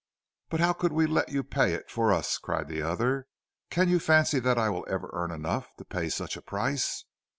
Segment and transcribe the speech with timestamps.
[0.49, 3.27] "But how could we let you pay it for us?" cried the other.
[3.69, 7.05] "Can you fancy that I will ever earn enough to pay such a price?"